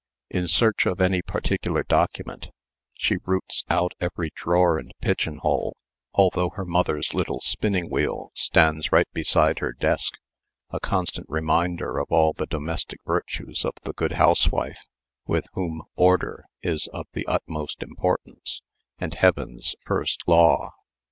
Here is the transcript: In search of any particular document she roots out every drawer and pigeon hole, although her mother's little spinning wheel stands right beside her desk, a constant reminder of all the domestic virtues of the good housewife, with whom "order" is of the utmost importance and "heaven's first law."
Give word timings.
In 0.31 0.47
search 0.47 0.87
of 0.87 0.99
any 0.99 1.21
particular 1.21 1.83
document 1.83 2.49
she 2.95 3.17
roots 3.23 3.63
out 3.69 3.93
every 4.01 4.31
drawer 4.35 4.79
and 4.79 4.91
pigeon 4.99 5.35
hole, 5.37 5.77
although 6.15 6.49
her 6.55 6.65
mother's 6.65 7.13
little 7.13 7.39
spinning 7.39 7.87
wheel 7.87 8.31
stands 8.33 8.91
right 8.91 9.05
beside 9.13 9.59
her 9.59 9.71
desk, 9.73 10.15
a 10.71 10.79
constant 10.79 11.27
reminder 11.29 11.99
of 11.99 12.07
all 12.11 12.33
the 12.33 12.47
domestic 12.47 12.97
virtues 13.05 13.63
of 13.63 13.73
the 13.83 13.93
good 13.93 14.13
housewife, 14.13 14.79
with 15.27 15.45
whom 15.53 15.83
"order" 15.95 16.45
is 16.63 16.87
of 16.87 17.05
the 17.13 17.27
utmost 17.27 17.83
importance 17.83 18.63
and 18.97 19.13
"heaven's 19.13 19.75
first 19.85 20.23
law." 20.25 20.71